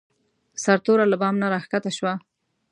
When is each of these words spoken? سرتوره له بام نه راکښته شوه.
سرتوره 0.63 1.05
له 1.11 1.15
بام 1.21 1.35
نه 1.41 1.47
راکښته 1.53 1.91
شوه. 1.97 2.13